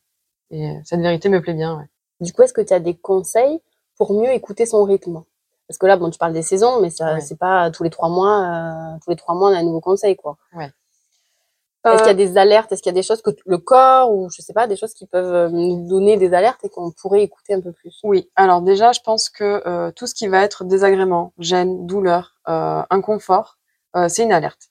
[0.56, 1.76] et cette vérité me plaît bien.
[1.78, 1.86] Ouais.
[2.20, 3.60] Du coup, est-ce que tu as des conseils
[3.96, 5.24] pour mieux écouter son rythme?
[5.66, 7.20] Parce que là, bon, tu parles des saisons, mais ça, ouais.
[7.20, 9.80] c'est pas tous les trois mois, euh, tous les trois mois on a un nouveau
[9.80, 10.36] conseil, quoi.
[10.54, 10.70] Ouais.
[11.84, 12.70] Est-ce qu'il y a des alertes?
[12.70, 14.94] Est-ce qu'il y a des choses que le corps ou je sais pas, des choses
[14.94, 17.98] qui peuvent nous donner des alertes et qu'on pourrait écouter un peu plus?
[18.04, 18.30] Oui.
[18.36, 22.82] Alors déjà, je pense que euh, tout ce qui va être désagrément, gêne, douleur, euh,
[22.90, 23.58] inconfort,
[23.96, 24.70] euh, c'est une alerte.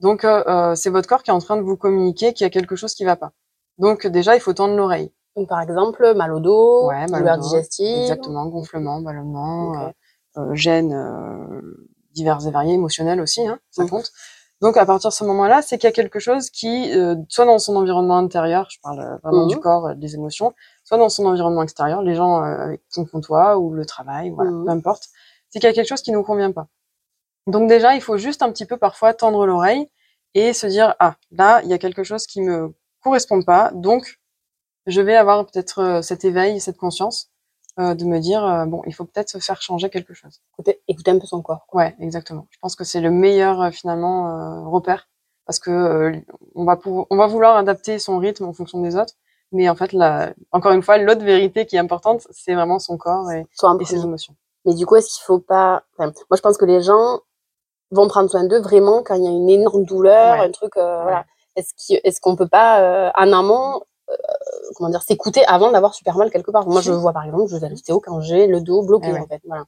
[0.00, 0.26] Donc
[0.74, 2.94] c'est votre corps qui est en train de vous communiquer qu'il y a quelque chose
[2.94, 3.32] qui va pas.
[3.78, 5.12] Donc déjà, il faut tendre l'oreille.
[5.36, 9.72] Donc par exemple, mal au dos, ouais, douleur digestive, exactement, gonflement, ballonnement,
[10.36, 10.56] okay.
[10.56, 10.94] gêne
[12.12, 14.10] divers et variés, émotionnels aussi, hein, ça compte.
[14.62, 17.44] Donc à partir de ce moment-là, c'est qu'il y a quelque chose qui, euh, soit
[17.44, 19.48] dans son environnement intérieur, je parle euh, vraiment mmh.
[19.48, 23.04] du corps, euh, des émotions, soit dans son environnement extérieur, les gens euh, avec qui
[23.04, 24.64] sont toi ou le travail, voilà, mmh.
[24.64, 25.08] peu importe,
[25.50, 26.68] c'est qu'il y a quelque chose qui nous convient pas.
[27.46, 29.88] Donc déjà, il faut juste un petit peu parfois tendre l'oreille
[30.34, 34.18] et se dire ah là, il y a quelque chose qui me correspond pas, donc
[34.86, 37.30] je vais avoir peut-être cet éveil, cette conscience
[37.78, 40.40] euh, de me dire euh, bon, il faut peut-être se faire changer quelque chose.
[40.54, 41.66] Écouter, écouter un peu son corps.
[41.74, 42.46] Ouais, exactement.
[42.50, 45.08] Je pense que c'est le meilleur euh, finalement repère
[45.44, 46.12] parce que
[46.54, 49.12] on va on va vouloir adapter son rythme en fonction des autres,
[49.52, 52.96] mais en fait, la, encore une fois, l'autre vérité qui est importante, c'est vraiment son
[52.96, 53.40] corps et,
[53.80, 54.34] et ses émotions.
[54.64, 57.20] Mais du coup, est-ce qu'il faut pas enfin, Moi, je pense que les gens
[57.90, 60.46] vont prendre soin d'eux vraiment quand il y a une énorme douleur, ouais.
[60.46, 60.76] un truc.
[60.76, 61.02] Euh, ouais.
[61.02, 61.24] Voilà.
[61.56, 64.14] Est-ce qu'on est peut pas euh, en amont euh,
[64.76, 66.68] comment dire, s'écouter avant d'avoir super mal quelque part?
[66.68, 69.20] Moi, je vois par exemple, je vais à l'ostéo quand j'ai le dos bloqué, ouais.
[69.20, 69.40] en fait.
[69.46, 69.64] Voilà.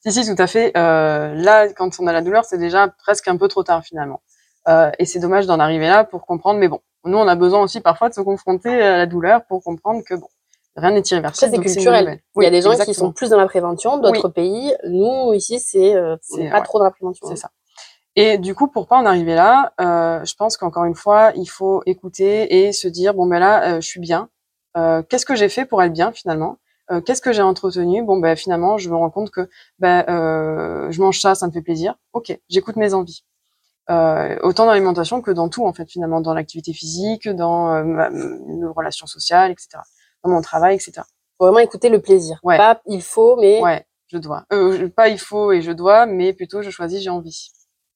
[0.00, 0.72] Si, si, tout à fait.
[0.76, 4.20] Euh, là, quand on a la douleur, c'est déjà presque un peu trop tard finalement.
[4.98, 6.58] Et c'est dommage d'en arriver là pour comprendre.
[6.60, 9.62] Mais bon, nous, on a besoin aussi parfois de se confronter à la douleur pour
[9.62, 10.28] comprendre que bon,
[10.80, 11.52] rien n'est irréversible.
[11.54, 12.20] C'est culturel.
[12.34, 12.92] Oui, Il y a des gens exactement.
[12.92, 14.32] qui sont plus dans la prévention, d'autres oui.
[14.32, 14.74] pays.
[14.88, 16.62] Nous, ici, c'est euh, pas ouais.
[16.62, 17.26] trop dans la prévention.
[17.28, 17.50] C'est ça.
[18.16, 21.46] Et du coup, pour pas en arriver là, euh, je pense qu'encore une fois, il
[21.46, 24.28] faut écouter et se dire bon ben là, euh, je suis bien.
[24.76, 26.58] Euh, Qu'est-ce que j'ai fait pour être bien finalement?
[27.06, 28.02] Qu'est-ce que j'ai entretenu?
[28.02, 31.62] Bon ben finalement, je me rends compte que ben je mange ça, ça me fait
[31.62, 31.94] plaisir.
[32.14, 33.22] Ok, j'écoute mes envies.
[33.90, 38.08] Euh, autant dans l'alimentation que dans tout en fait finalement dans l'activité physique, dans euh,
[38.46, 39.78] nos relations sociales, etc.
[40.24, 41.02] Dans mon travail, etc.
[41.38, 42.38] Faut vraiment écouter le plaisir.
[42.42, 42.56] Ouais.
[42.58, 44.44] Pas il faut, mais Ouais, je dois.
[44.52, 47.50] Euh, pas il faut et je dois, mais plutôt je choisis, j'ai envie.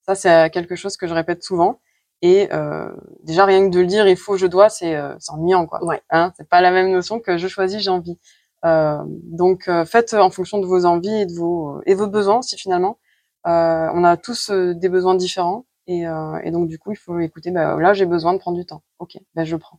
[0.07, 1.81] Ça c'est euh, quelque chose que je répète souvent.
[2.23, 2.89] Et euh,
[3.23, 5.85] déjà rien que de le dire il faut, je dois, c'est euh, ennuyant quoi.
[5.85, 6.01] Ouais.
[6.11, 8.19] Hein, c'est pas la même notion que je choisis, j'ai envie.
[8.65, 12.39] Euh, donc euh, faites en fonction de vos envies et de vos et vos besoins
[12.39, 12.99] aussi finalement.
[13.47, 17.19] Euh, on a tous des besoins différents et, euh, et donc du coup il faut
[17.19, 17.51] écouter.
[17.51, 18.83] Bah, là j'ai besoin de prendre du temps.
[19.01, 19.79] Ok, ben je prends.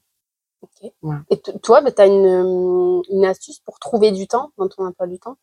[1.29, 5.07] Et toi, bah, tu as une, une astuce pour trouver du temps dans ton emploi
[5.07, 5.37] du temps?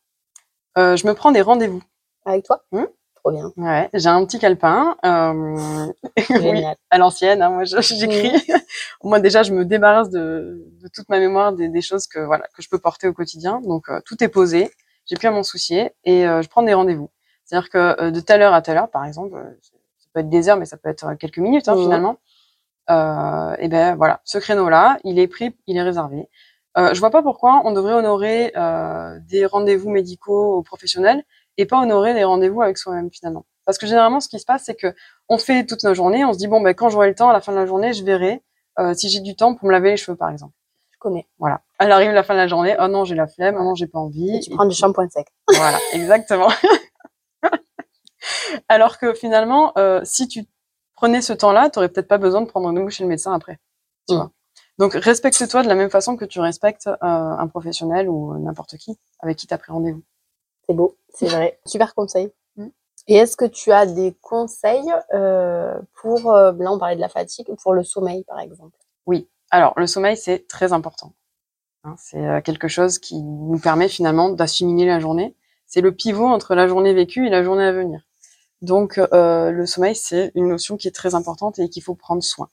[0.77, 1.81] Euh, je me prends des rendez-vous.
[2.25, 2.63] avec toi?
[2.71, 2.85] Hmm.
[3.15, 3.51] Trop bien.
[3.55, 4.97] Ouais, j'ai un petit calepin.
[5.05, 5.87] Euh,
[6.29, 7.41] oui, à l'ancienne.
[7.41, 8.31] Hein, moi, j'écris.
[9.03, 12.45] moi, déjà, je me débarrasse de, de toute ma mémoire des, des choses que voilà
[12.55, 13.61] que je peux porter au quotidien.
[13.61, 14.69] Donc, euh, tout est posé.
[15.05, 17.09] J'ai plus à m'en soucier et euh, je prends des rendez-vous.
[17.45, 20.57] C'est-à-dire que de telle heure à telle heure, par exemple, ça peut être des heures,
[20.57, 21.83] mais ça peut être quelques minutes hein, Mhm.
[21.83, 22.17] finalement.
[22.89, 26.29] Euh, et ben voilà, ce créneau-là, il est pris, il est réservé.
[26.77, 31.23] Euh, je vois pas pourquoi on devrait honorer euh, des rendez-vous médicaux aux professionnels
[31.57, 33.45] et pas honorer des rendez-vous avec soi-même finalement.
[33.65, 34.93] Parce que généralement, ce qui se passe, c'est que
[35.29, 37.33] on fait toute nos journées, on se dit bon ben quand j'aurai le temps, à
[37.33, 38.41] la fin de la journée, je verrai
[38.79, 40.53] euh, si j'ai du temps pour me laver les cheveux, par exemple.
[40.91, 41.27] Je connais.
[41.37, 41.61] Voilà.
[41.79, 43.87] Elle arrive la fin de la journée, oh non j'ai la flemme, oh non j'ai
[43.87, 44.37] pas envie.
[44.37, 45.27] Et tu prends du shampoing sec.
[45.47, 46.49] Voilà, exactement.
[48.69, 50.45] Alors que finalement, euh, si tu
[51.03, 53.59] prenais ce temps-là, tu aurais peut-être pas besoin de prendre rendez-vous chez le médecin après.
[54.07, 54.17] Tu Mm.
[54.17, 54.31] vois.
[54.79, 58.97] Donc respecte-toi de la même façon que tu respectes euh, un professionnel ou n'importe qui
[59.19, 60.01] avec qui tu as pris rendez-vous.
[60.65, 61.59] C'est beau, c'est vrai.
[61.65, 62.31] Super conseil.
[62.55, 62.67] Mm.
[63.07, 67.09] Et est-ce que tu as des conseils euh, pour, euh, là on parlait de la
[67.09, 68.77] fatigue, pour le sommeil par exemple?
[69.51, 71.13] Alors, le sommeil, c'est très important.
[71.83, 75.35] Hein, c'est euh, quelque chose qui nous permet finalement d'assimiler la journée.
[75.67, 78.01] C'est le pivot entre la journée vécue et la journée à venir.
[78.63, 82.23] Donc, euh, le sommeil, c'est une notion qui est très importante et qu'il faut prendre
[82.23, 82.49] soin.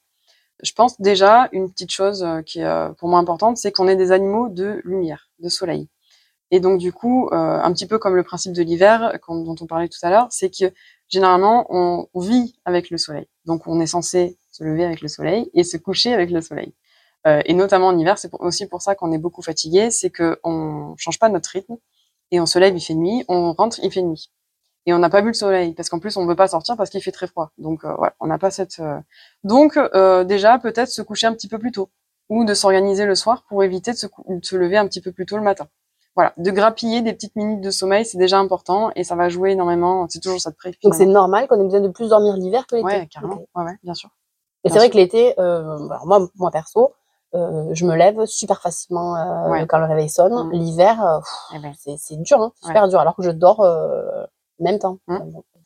[0.62, 3.88] Je pense déjà, une petite chose euh, qui est euh, pour moi importante, c'est qu'on
[3.88, 5.88] est des animaux de lumière, de soleil.
[6.50, 9.66] Et donc, du coup, euh, un petit peu comme le principe de l'hiver, dont on
[9.66, 10.72] parlait tout à l'heure, c'est que
[11.08, 13.28] généralement, on, vit avec le soleil.
[13.44, 16.74] Donc, on est censé se lever avec le soleil et se coucher avec le soleil.
[17.26, 20.40] Euh, et notamment en hiver, c'est aussi pour ça qu'on est beaucoup fatigué, c'est que
[20.42, 21.76] on change pas notre rythme
[22.30, 24.30] et on se lève, il fait nuit, on rentre, il fait nuit.
[24.86, 26.88] Et on n'a pas vu le soleil parce qu'en plus on veut pas sortir parce
[26.90, 27.50] qu'il fait très froid.
[27.58, 28.80] Donc euh, voilà, on n'a pas cette.
[28.80, 28.98] euh,
[29.44, 31.90] Donc euh, déjà peut-être se coucher un petit peu plus tôt
[32.30, 35.00] ou de s'organiser le soir pour éviter de se, cou- de se lever un petit
[35.00, 35.66] peu plus tôt le matin.
[36.16, 39.52] Voilà, de grappiller des petites minutes de sommeil, c'est déjà important et ça va jouer
[39.52, 40.06] énormément.
[40.08, 40.72] C'est toujours ça de près.
[40.82, 42.86] Donc c'est normal qu'on ait besoin de plus dormir l'hiver que l'été.
[42.86, 43.34] Ouais, carrément.
[43.34, 43.46] Ok.
[43.54, 44.10] Ouais, ouais, bien sûr.
[44.64, 46.92] Et c'est vrai que l'été, alors moi, moi perso,
[47.34, 49.66] euh, je me lève super facilement euh, Ouais.
[49.66, 50.48] quand le réveil sonne.
[50.48, 50.52] Mm.
[50.52, 51.20] L'hiver, euh,
[51.54, 53.60] Eh ben, c'est dur, hein, super dur, alors que je dors
[54.60, 54.98] même temps.
[55.06, 55.18] Mm.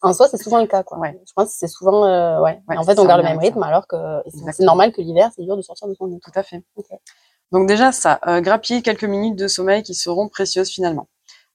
[0.02, 0.98] En soi, c'est souvent le cas, quoi.
[0.98, 1.18] Ouais.
[1.26, 2.60] Je pense que c'est souvent, euh, ouais.
[2.68, 3.40] Ouais, en fait, on garde le même ça.
[3.42, 3.96] rythme, alors que
[4.52, 6.20] c'est- normal que l'hiver, c'est dur de sortir de son lit.
[6.20, 6.62] Tout à fait.
[7.52, 11.08] Donc déjà ça, euh, grappiller quelques minutes de sommeil qui seront précieuses finalement.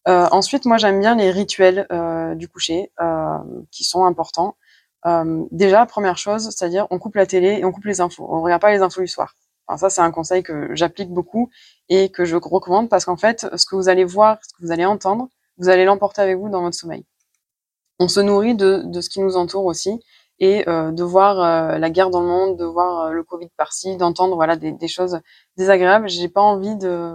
[0.08, 2.91] Euh, ensuite, moi j'aime bien les rituels euh, du coucher
[3.71, 4.56] qui sont importants.
[5.52, 8.25] Déjà, première chose, c'est-à-dire on coupe la télé et on coupe les infos.
[8.30, 9.36] On regarde pas les infos du soir.
[9.67, 11.49] Enfin, ça c'est un conseil que j'applique beaucoup
[11.89, 14.71] et que je recommande parce qu'en fait, ce que vous allez voir, ce que vous
[14.71, 17.06] allez entendre, vous allez l'emporter avec vous dans votre sommeil.
[18.00, 20.02] On se nourrit de, de ce qui nous entoure aussi
[20.40, 23.50] et euh, de voir euh, la guerre dans le monde, de voir euh, le Covid
[23.58, 25.20] par-ci, d'entendre voilà des, des choses
[25.58, 26.08] désagréable.
[26.10, 27.14] J'ai pas envie de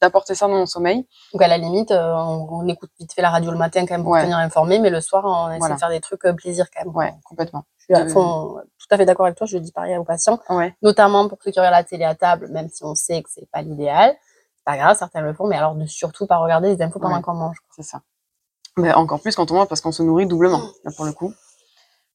[0.00, 1.06] d'apporter ça dans mon sommeil.
[1.34, 4.02] Donc à la limite, on, on écoute vite fait la radio le matin quand même
[4.02, 4.22] pour Ouais.
[4.22, 5.74] tenir informé, mais le soir, on essaie Voilà.
[5.74, 6.96] de faire des trucs plaisir quand même.
[6.96, 7.64] Ouais, complètement.
[7.80, 9.94] Je suis à De- fond, tout à fait d'accord avec toi, je le dis pareil
[9.98, 10.38] aux patients.
[10.48, 13.28] Ouais, notamment pour ceux qui regardent la télé à table, même si on sait que
[13.30, 14.16] c'est pas l'idéal.
[14.56, 17.16] C'est pas grave, certains le font, mais alors de surtout pas regarder les infos pendant
[17.16, 17.22] Ouais.
[17.22, 17.58] qu'on mange.
[17.76, 18.00] c'est ça.
[18.76, 21.32] Mais encore plus quand on mange parce qu'on se nourrit doublement là pour le coup.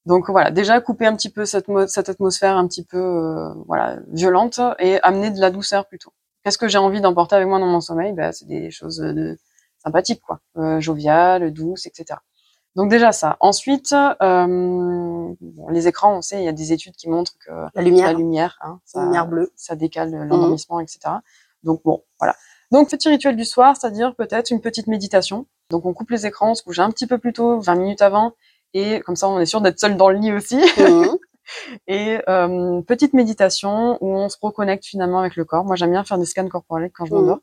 [0.05, 3.97] Donc voilà, déjà couper un petit peu cette, cette atmosphère un petit peu euh, voilà
[4.07, 6.13] violente et amener de la douceur plutôt.
[6.43, 8.13] Qu'est-ce que j'ai envie d'emporter avec moi dans mon sommeil?
[8.13, 9.37] Ben, c'est des choses de
[9.79, 12.19] sympathiques quoi, euh, joviales, douces, etc.
[12.75, 13.37] Donc déjà ça.
[13.39, 14.45] Ensuite, euh,
[15.41, 18.07] bon, les écrans, on sait, il y a des études qui montrent que La lumière,
[18.07, 19.51] la lumière, hein, ça, la lumière bleue.
[19.55, 20.99] ça décale l'endormissement, etc.
[21.63, 22.35] Donc bon, voilà.
[22.71, 25.47] Donc petit rituel du soir, c'est-à-dire peut-être une petite méditation.
[25.71, 28.01] Donc on coupe les écrans, on se couche un petit peu plus tôt, 20 minutes
[28.01, 28.33] avant,
[28.73, 30.57] et comme ça on est sûr d'être seul dans le lit aussi.
[30.77, 31.17] Mhm.
[31.87, 35.63] Et euh, petite méditation où on se reconnecte finalement avec le corps.
[35.63, 37.19] Moi j'aime bien faire des scans corporels quand je Mhm.
[37.21, 37.39] m'endors.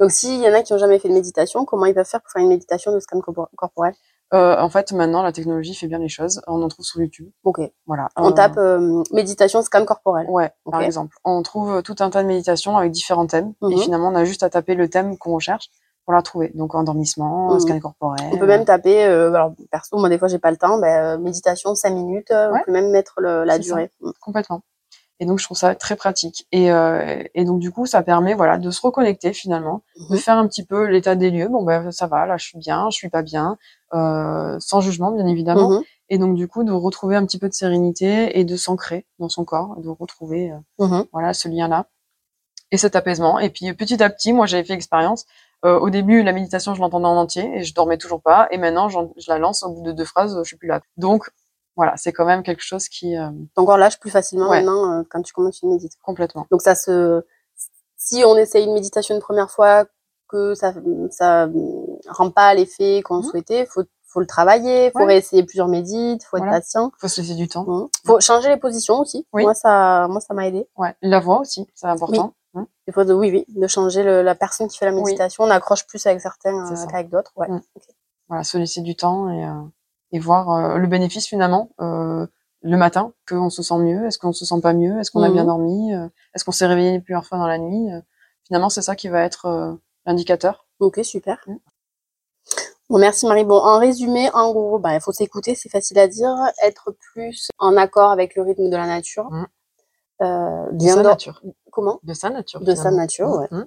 [0.00, 2.20] Donc s'il y en a qui ont jamais fait de méditation, comment ils peuvent faire
[2.20, 3.94] pour faire une méditation de scan corpo- corporel?
[4.34, 6.42] Euh, en fait maintenant la technologie fait bien les choses.
[6.48, 7.30] On en trouve sur YouTube.
[7.44, 7.60] Ok.
[7.86, 8.08] Voilà.
[8.16, 10.26] On Euh, tape euh, méditation scan corporel.
[10.28, 11.16] Ouais, par exemple.
[11.24, 13.54] On trouve tout un tas de méditations avec différents thèmes.
[13.70, 13.78] Et Mhm.
[13.78, 15.70] finalement, on a juste à taper le thème qu'on recherche.
[16.06, 16.52] Pour la trouver.
[16.54, 17.60] Donc endormissement, Mhm.
[17.60, 18.30] scan corporel.
[18.32, 21.16] On peut même taper, euh, alors perso, moi des fois j'ai pas le temps, ben,
[21.16, 22.60] euh, méditation 5 minutes, euh, Ouais.
[22.62, 23.90] on peut même mettre le- la durée.
[24.00, 24.10] Mm.
[24.20, 24.62] complètement.
[25.18, 26.46] Et donc je trouve ça très pratique.
[26.52, 30.18] Et, euh, et donc du coup ça permet voilà de se reconnecter finalement, de Mhm.
[30.20, 31.48] faire un petit peu l'état des lieux.
[31.48, 33.56] Bon ben ça va, là je suis bien, je suis pas bien,
[33.94, 35.70] euh, sans jugement bien évidemment.
[35.70, 35.82] Mhm.
[36.10, 39.28] Et donc du coup de retrouver un petit peu de sérénité et de s'ancrer dans
[39.28, 40.52] son corps, de retrouver
[41.12, 41.86] voilà ce lien là
[42.70, 43.38] et cet apaisement.
[43.38, 45.24] Et puis petit à petit, moi j'avais fait expérience.
[45.64, 48.46] Euh, au début, la méditation, je l'entendais en entier et je dormais toujours pas.
[48.50, 50.80] Et maintenant, je la lance au bout de deux phrases, je suis plus là.
[50.96, 51.28] Donc
[51.76, 54.58] voilà, c'est quand même quelque chose qui euh, Donc on relâche plus facilement Ouais.
[54.62, 55.98] maintenant euh, quand tu commences une méditation.
[56.02, 56.46] complètement.
[56.50, 57.24] Donc ça se,
[57.96, 59.84] si on essaye une méditation une première fois,
[60.28, 60.72] que ça,
[61.10, 61.48] ça
[62.08, 63.22] rend pas l'effet qu'on Mhm.
[63.22, 65.04] souhaitait, faut, faut le travailler, faut Ouais.
[65.06, 66.90] réessayer plusieurs médites, faut être patient.
[66.98, 67.64] Faut se laisser du temps.
[67.64, 67.88] Mhm.
[68.06, 69.26] Faut changer les positions aussi.
[69.32, 69.42] Oui.
[69.44, 70.66] Moi ça, moi ça m'a aidé.
[70.76, 72.32] Ouais, la voix aussi, c'est important.
[72.86, 75.02] Des fois de, oui, oui, de changer le- la personne qui fait la Oui.
[75.02, 75.44] méditation.
[75.44, 77.32] On accroche plus avec certains euh, qu'avec d'autres.
[77.36, 77.48] Ouais.
[77.48, 77.60] Mhm.
[78.28, 79.62] Voilà, se laisser du temps et, euh,
[80.12, 81.70] et voir euh, le bénéfice finalement
[82.62, 85.28] le matin, qu'on se sent mieux, est-ce qu'on se sent pas mieux, est-ce qu'on a
[85.28, 85.34] Mhm.
[85.34, 87.88] bien dormi, euh, est-ce qu'on s'est réveillé plusieurs fois dans la nuit.
[88.44, 90.66] finalement, c'est ça qui va être l'indicateur.
[90.80, 91.38] Ok, super.
[91.46, 91.58] Mhm.
[92.88, 93.44] Bon, merci Marie.
[93.44, 97.48] Bon, en résumé, en gros, bah, il faut s'écouter, c'est facile à dire, être plus
[97.58, 99.28] en accord avec le rythme de la nature.
[99.30, 99.46] Mhm.
[100.20, 101.42] De bien sa dor- nature.
[101.76, 102.60] Comment De sa nature.
[102.60, 103.48] De sa nature, ouais.
[103.50, 103.66] Mhm.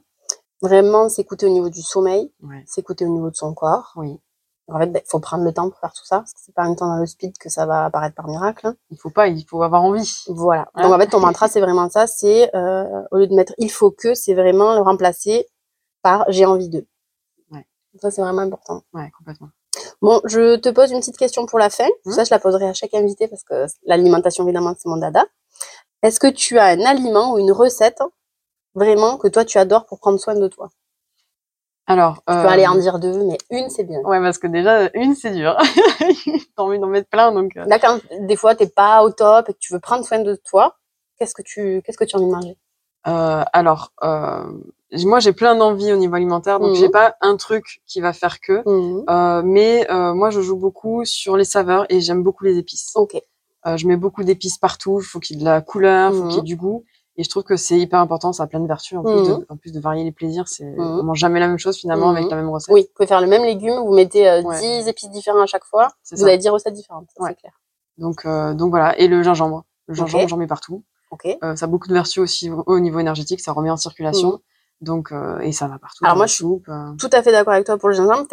[0.64, 2.64] Vraiment s'écouter au niveau du sommeil, Ouais.
[2.66, 3.94] s'écouter au niveau de son corps.
[3.98, 4.20] Oui.
[4.68, 6.64] En fait, il faut prendre le temps pour faire tout ça, parce que c'est pas
[6.64, 8.66] un temps dans le speed que ça va apparaître par miracle.
[8.66, 8.76] hein.
[8.90, 10.24] Il faut pas, il faut avoir envie.
[10.28, 10.68] Voilà.
[10.76, 10.82] Ouais.
[10.84, 12.08] Donc en fait, ton mantra, c'est vraiment ça.
[12.08, 15.48] C'est euh, au lieu de mettre il faut que, c'est vraiment le remplacer
[16.02, 16.88] par j'ai envie de.
[17.52, 17.66] Ouais.
[18.02, 18.82] Ça, c'est vraiment important.
[18.94, 19.50] Ouais, complètement.
[20.02, 21.88] Bon, je te pose une petite question pour la fin.
[22.06, 22.14] Mhm.
[22.14, 25.26] Ça, je la poserai à chaque invité parce que l'alimentation, évidemment, c'est mon dada.
[26.02, 28.00] Est-ce que tu as un aliment ou une recette
[28.76, 30.70] vraiment que toi, tu adores pour prendre soin de toi?
[31.88, 34.00] Alors, Tu peux aller en dire deux, mais une, c'est bien.
[34.02, 35.58] Ouais, parce que déjà une c'est dur.
[36.56, 37.58] T'as envie d'en mettre plein, donc.
[37.58, 40.20] euh, Là, quand des fois, t'es pas au top et que tu veux prendre soin
[40.20, 40.76] de toi,
[41.18, 42.58] qu'est-ce que tu, qu'est-ce que tu as envie de manger?
[43.08, 44.44] Euh, alors, euh,
[45.04, 46.76] moi j'ai plein d'envies au niveau alimentaire, donc Mhm.
[46.76, 48.62] j'ai pas un truc qui va faire que.
[48.70, 49.06] Mhm.
[49.10, 52.92] Euh, mais euh, moi je joue beaucoup sur les saveurs et j'aime beaucoup les épices.
[52.96, 53.16] Ok.
[53.68, 55.00] Euh, je mets beaucoup d'épices partout.
[55.02, 56.30] Il faut qu'il y ait de la couleur, il faut Mhm.
[56.30, 56.84] qu'il y ait du goût.
[57.18, 58.98] Et je trouve que c'est hyper important, ça a plein de vertus.
[58.98, 59.40] En, plus, Mhm.
[59.40, 60.80] de, en plus de varier les plaisirs, c'est Mhm.
[61.00, 62.16] on mange jamais la même chose finalement Mhm.
[62.18, 62.74] avec la même recette.
[62.74, 64.60] Oui, vous pouvez faire le même légume, vous mettez euh, Ouais.
[64.62, 65.90] 10 épices différents à chaque fois.
[66.12, 66.24] Vous ça.
[66.26, 67.32] avez 10 recettes différentes, Ouais.
[67.32, 67.54] c'est clair.
[67.98, 68.98] Donc euh, donc voilà.
[68.98, 69.66] Et le gingembre.
[69.88, 70.84] Le gingembre, j'en mets partout.
[71.44, 74.40] Euh, ça a beaucoup de vertus aussi au au niveau énergétique, ça remet en circulation.
[74.80, 75.98] Donc euh, et ça va partout.
[76.04, 76.06] Mhm.
[76.06, 78.26] Alors moi, je suis euh, Tout à fait d'accord avec toi pour le gingembre.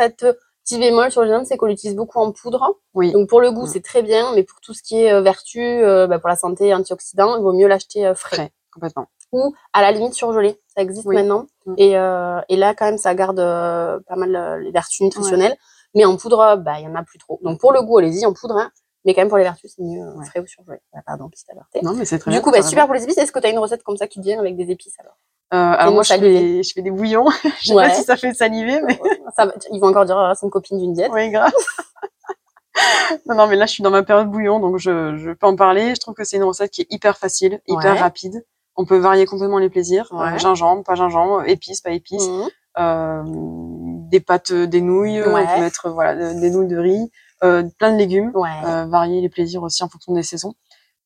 [0.67, 2.79] Petit bémol sur le gingembre, c'est qu'on l'utilise beaucoup en poudre.
[2.95, 3.13] Oui.
[3.13, 3.69] Donc pour le goût, Mm.
[3.73, 6.37] c'est très bien, mais pour tout ce qui est euh, vertu, euh, bah, pour la
[6.37, 8.37] santé, antioxydant, il vaut mieux l'acheter euh, frais.
[8.37, 9.07] frais, complètement.
[9.33, 10.61] Ou à la limite surgelé.
[10.75, 11.17] Ça existe Oui.
[11.17, 11.47] maintenant.
[11.67, 11.75] Mm.
[11.79, 15.57] Et, euh, et là, quand même, ça garde pas mal les vertus nutritionnelles.
[15.95, 17.39] Mais en poudre, bah, il y en a plus trop.
[17.43, 18.57] Donc pour le goût, allez-y en poudre.
[18.59, 18.71] hein.
[19.07, 20.27] Mais quand même, pour les vertus, c'est mieux euh, Ouais.
[20.27, 20.79] frais ou surgelé.
[20.93, 21.81] Ah, pardon, petite aparté.
[21.83, 22.43] Non mais c'est très Du bien.
[22.43, 23.17] coup, bah, super pour les épices.
[23.19, 25.17] Est-ce que tu as une recette comme ça qui te vient avec des épices alors?
[25.55, 27.27] Euh, alors moi je fais, je fais des bouillons.
[27.61, 27.89] je sais Ouais.
[27.89, 28.99] pas si ça fait saliver, mais
[29.37, 31.11] ça, Ils vont encore dire à son copine d'une diète.
[31.15, 31.53] oui grave.
[33.27, 35.57] non non mais là je suis dans ma période bouillon donc je, je peux en
[35.57, 35.95] parler.
[35.95, 37.99] Je trouve que c'est une recette qui est hyper facile, hyper Ouais.
[38.01, 38.45] rapide.
[38.77, 40.09] On peut varier complètement les plaisirs.
[40.13, 40.35] Ouais.
[40.35, 42.29] Euh, gingembre, pas gingembre, épices, pas épices.
[42.79, 43.23] Euh,
[44.11, 45.23] des pâtes, des nouilles.
[45.23, 48.31] On peut mettre voilà de- des nouilles de riz, plein de légumes.
[48.35, 48.49] Ouais.
[48.67, 50.55] Euh, varier les plaisirs aussi en fonction des saisons.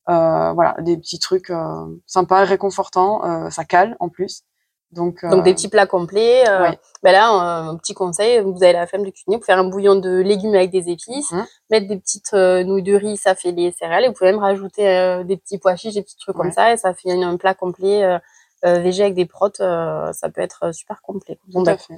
[0.09, 3.23] Euh, voilà, des petits trucs euh, sympas, réconfortants.
[3.25, 4.43] Euh, ça cale en plus.
[4.91, 6.43] Donc, Donc euh, des petits plats complets.
[6.49, 6.79] Euh, ouais.
[7.01, 9.63] ben là, euh, un petit conseil, vous avez la flemme de cuisiner, vous faire un
[9.63, 11.45] bouillon de légumes avec des épices, Mhm.
[11.69, 14.41] mettre des petites euh, nouilles de riz, ça fait les céréales, et vous pouvez même
[14.41, 16.41] rajouter euh, des petits pois chiches, des petits trucs Ouais.
[16.41, 18.19] comme ça, et ça fait un, plat complet euh,
[18.65, 21.39] euh, végé avec des protes, euh, ça peut être euh, super complet.
[21.47, 21.93] Bon, tout ben, à fait.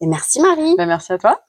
[0.00, 0.74] et merci Marie.
[0.76, 1.38] Ben, merci à toi.